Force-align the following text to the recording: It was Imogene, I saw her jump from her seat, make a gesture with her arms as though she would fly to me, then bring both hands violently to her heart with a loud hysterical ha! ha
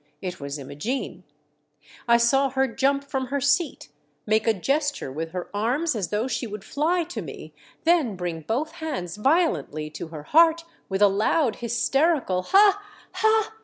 It 0.19 0.39
was 0.39 0.57
Imogene, 0.57 1.23
I 2.07 2.17
saw 2.17 2.49
her 2.49 2.67
jump 2.67 3.03
from 3.03 3.27
her 3.27 3.39
seat, 3.39 3.89
make 4.25 4.47
a 4.47 4.53
gesture 4.55 5.11
with 5.11 5.29
her 5.29 5.47
arms 5.53 5.95
as 5.95 6.07
though 6.09 6.27
she 6.27 6.47
would 6.47 6.63
fly 6.63 7.03
to 7.03 7.21
me, 7.21 7.53
then 7.83 8.15
bring 8.15 8.41
both 8.41 8.71
hands 8.71 9.15
violently 9.17 9.91
to 9.91 10.07
her 10.07 10.23
heart 10.23 10.63
with 10.89 11.03
a 11.03 11.07
loud 11.07 11.57
hysterical 11.57 12.41
ha! 12.41 12.81
ha 13.13 13.53